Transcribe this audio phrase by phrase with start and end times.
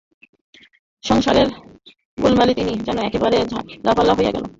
[1.03, 1.47] সংসারের
[2.17, 4.45] গোলমালে তিনি যেন একেবারে ঝালাপালা হইয়া গিয়াছেন।